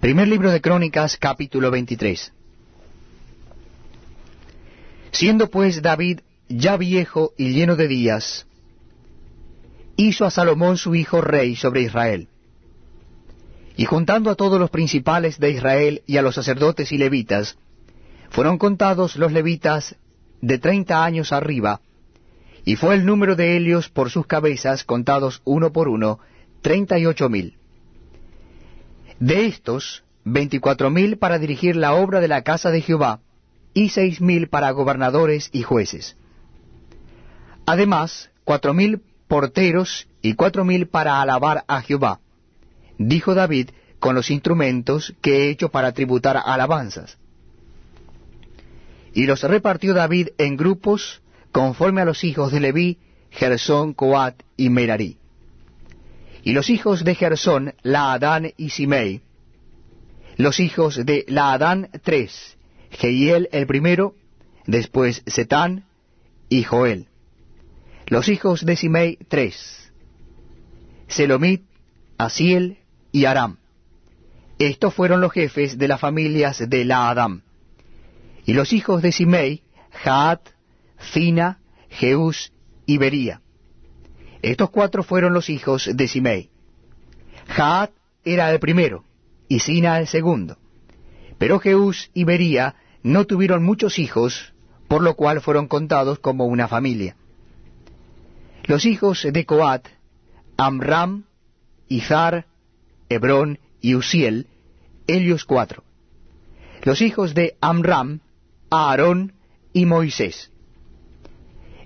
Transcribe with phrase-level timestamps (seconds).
[0.00, 2.32] Primer libro de Crónicas, capítulo 23.
[5.12, 8.46] Siendo pues David ya viejo y lleno de días,
[9.96, 12.28] hizo a Salomón su hijo rey sobre Israel.
[13.76, 17.58] Y juntando a todos los principales de Israel y a los sacerdotes y levitas,
[18.30, 19.96] fueron contados los levitas
[20.40, 21.82] de treinta años arriba,
[22.64, 26.20] y fue el número de ellos por sus cabezas, contados uno por uno,
[26.62, 27.59] treinta y ocho mil.
[29.20, 33.20] De estos, veinticuatro mil para dirigir la obra de la casa de Jehová,
[33.74, 36.16] y seis mil para gobernadores y jueces.
[37.66, 42.20] Además, cuatro mil porteros y cuatro mil para alabar a Jehová,
[42.98, 47.18] dijo David, con los instrumentos que he hecho para tributar alabanzas.
[49.12, 51.20] Y los repartió David en grupos
[51.52, 52.98] conforme a los hijos de Leví,
[53.30, 55.19] Gersón, Coat y Merari.
[56.42, 59.20] Y los hijos de Gersón, Laadán y Simei.
[60.36, 62.56] Los hijos de Laadán, tres,
[62.90, 64.14] Jehiel el primero,
[64.66, 65.84] después Setán
[66.48, 67.08] y Joel.
[68.06, 69.92] Los hijos de Simei, tres,
[71.08, 71.62] Selomit,
[72.18, 72.78] Asiel
[73.12, 73.58] y Aram.
[74.58, 77.42] Estos fueron los jefes de las familias de Laadam.
[78.44, 80.40] Y los hijos de Simei, Jaat,
[81.12, 82.52] Zina, Jeús
[82.86, 83.40] y Bería.
[84.42, 86.50] Estos cuatro fueron los hijos de Simei.
[87.48, 87.90] Jaat
[88.24, 89.04] era el primero,
[89.48, 90.56] y Sina el segundo.
[91.38, 94.54] Pero Jeús y Bería no tuvieron muchos hijos,
[94.88, 97.16] por lo cual fueron contados como una familia.
[98.64, 99.88] Los hijos de Coat,
[100.56, 101.24] Amram,
[101.88, 102.46] Izar,
[103.08, 104.46] Hebrón y Uziel,
[105.06, 105.82] ellos cuatro.
[106.82, 108.20] Los hijos de Amram,
[108.70, 109.34] Aarón
[109.72, 110.52] y Moisés.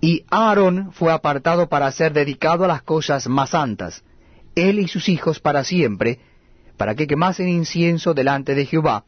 [0.00, 4.04] Y Aarón fue apartado para ser dedicado a las cosas más santas,
[4.54, 6.20] él y sus hijos para siempre,
[6.76, 9.04] para que quemasen incienso delante de Jehová,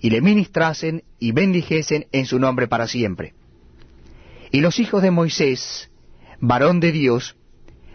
[0.00, 3.34] y le ministrasen y bendijesen en su nombre para siempre.
[4.50, 5.90] Y los hijos de Moisés,
[6.40, 7.36] varón de Dios,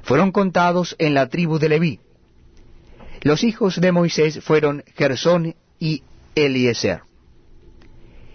[0.03, 1.99] fueron contados en la tribu de Leví.
[3.21, 6.03] Los hijos de Moisés fueron Gersón y
[6.35, 7.01] Eliezer.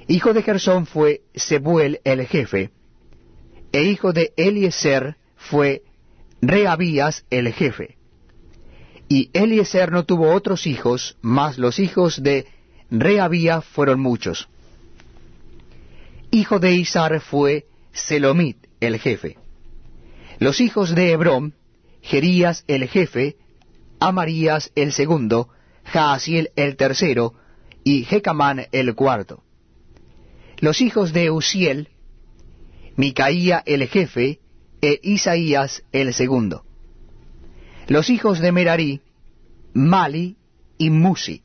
[0.06, 2.70] Hijo de Gersón fue Sebuel el jefe,
[3.72, 5.82] e hijo de Eliezer fue
[6.40, 7.96] Reabías el jefe.
[9.08, 12.46] Y Eliezer no tuvo otros hijos, mas los hijos de
[12.90, 14.48] Reabía fueron muchos.
[16.30, 19.38] Hijo de Isar fue Selomit el jefe.
[20.38, 21.54] Los hijos de Hebrón,
[22.02, 23.36] Gerías el jefe,
[23.98, 25.48] Amarías el segundo,
[25.84, 27.34] Jaasiel el tercero,
[27.82, 29.42] y Jecamán el cuarto
[30.60, 31.88] los hijos de Uziel,
[32.98, 34.40] Micaía el jefe,
[34.82, 36.64] e Isaías el segundo.
[37.86, 39.02] Los hijos de Merari,
[39.72, 40.36] Mali
[40.78, 41.42] y Musi.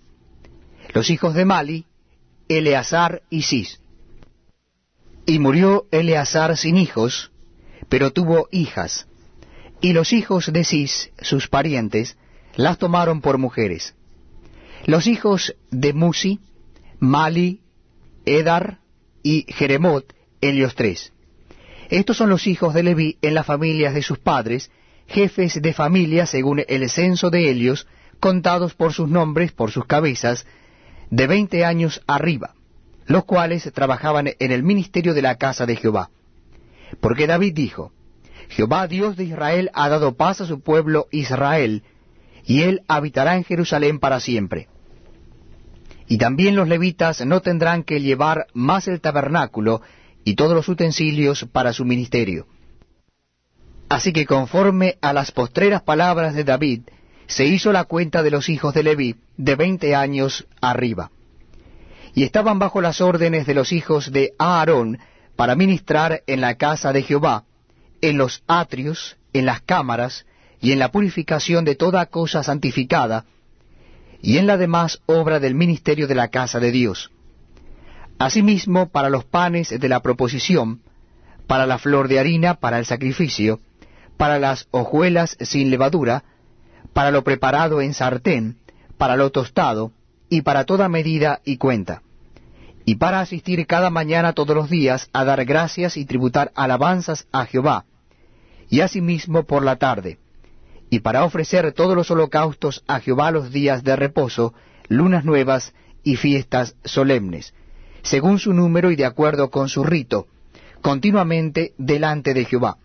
[0.95, 1.85] Los hijos de Mali,
[2.49, 3.79] Eleazar y Cis.
[5.27, 7.31] Y murió Eleazar sin hijos,
[7.87, 9.05] pero tuvo hijas.
[9.79, 12.17] Y los hijos de Cis, sus parientes,
[12.55, 13.93] las tomaron por mujeres.
[14.87, 16.39] Los hijos de Musi,
[16.97, 17.61] Mali,
[18.25, 18.79] Edar,
[19.21, 21.13] y Jeremot, ellos tres.
[21.93, 24.71] Estos son los hijos de Leví en las familias de sus padres,
[25.05, 27.85] jefes de familia según el censo de ellos,
[28.19, 30.47] contados por sus nombres, por sus cabezas,
[31.11, 32.55] de veinte años arriba,
[33.05, 36.09] los cuales trabajaban en el ministerio de la casa de Jehová.
[36.99, 37.91] Porque David dijo,
[38.49, 41.83] Jehová Dios de Israel ha dado paz a su pueblo Israel,
[42.43, 44.67] y él habitará en Jerusalén para siempre.
[46.07, 49.83] Y también los levitas no tendrán que llevar más el tabernáculo
[50.23, 52.47] y todos los utensilios para su ministerio.
[53.89, 56.81] Así que conforme a las postreras palabras de David,
[57.27, 61.11] se hizo la cuenta de los hijos de Leví de veinte años arriba.
[62.15, 64.99] Y estaban bajo las órdenes de los hijos de Aarón
[65.35, 67.45] para ministrar en la casa de Jehová,
[68.01, 70.25] en los atrios, en las cámaras
[70.61, 73.25] y en la purificación de toda cosa santificada,
[74.21, 77.11] y en la demás obra del ministerio de la casa de Dios.
[78.19, 80.81] Asimismo, para los panes de la proposición,
[81.47, 83.59] para la flor de harina, para el sacrificio,
[84.17, 86.23] para las hojuelas sin levadura,
[86.93, 88.57] para lo preparado en sartén,
[88.97, 89.91] para lo tostado,
[90.29, 92.01] y para toda medida y cuenta,
[92.85, 97.45] y para asistir cada mañana todos los días a dar gracias y tributar alabanzas a
[97.45, 97.85] Jehová,
[98.69, 100.19] y asimismo por la tarde,
[100.89, 104.53] y para ofrecer todos los holocaustos a Jehová los días de reposo,
[104.87, 105.73] lunas nuevas
[106.03, 107.53] y fiestas solemnes,
[108.03, 110.27] según su número y de acuerdo con su rito,
[110.81, 112.77] continuamente delante de Jehová.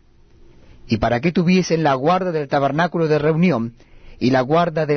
[0.87, 3.75] Y para que tuviesen la guarda del tabernáculo de reunión
[4.19, 4.97] y la guarda del